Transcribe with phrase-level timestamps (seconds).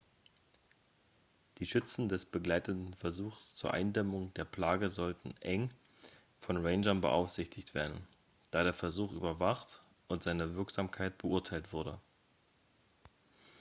[1.59, 5.69] die schützen des begleitenden versuchs zur eindämmung der plage sollten eng
[6.39, 8.01] von rangern beaufsichtigt werden
[8.49, 11.99] da der versuch überwacht und seine wirksamkeit beurteilt wurde